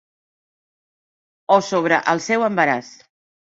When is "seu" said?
2.29-2.47